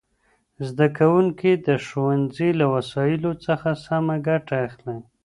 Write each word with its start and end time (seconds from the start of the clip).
زدهکوونکي 0.67 1.51
د 1.67 1.69
ښوونځي 1.85 2.49
له 2.59 2.65
وسایلو 2.75 3.31
څخه 3.45 3.69
سمه 3.85 4.15
ګټه 4.27 4.55
اخلي. 4.67 4.97